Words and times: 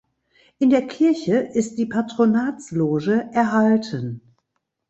In 0.57 0.71
der 0.71 0.87
Kirche 0.87 1.35
ist 1.35 1.77
die 1.77 1.85
Patronatsloge 1.85 3.29
erhalten. 3.33 4.33